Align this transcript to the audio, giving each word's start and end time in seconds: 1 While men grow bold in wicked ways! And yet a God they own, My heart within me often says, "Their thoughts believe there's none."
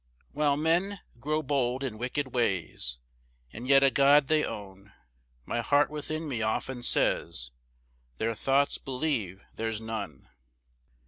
1 0.31 0.41
While 0.41 0.57
men 0.57 0.99
grow 1.19 1.43
bold 1.43 1.83
in 1.83 1.99
wicked 1.99 2.33
ways! 2.33 2.97
And 3.53 3.67
yet 3.67 3.83
a 3.83 3.91
God 3.91 4.29
they 4.29 4.43
own, 4.43 4.91
My 5.45 5.61
heart 5.61 5.91
within 5.91 6.27
me 6.27 6.41
often 6.41 6.81
says, 6.81 7.51
"Their 8.17 8.33
thoughts 8.33 8.79
believe 8.79 9.43
there's 9.53 9.79
none." 9.79 10.27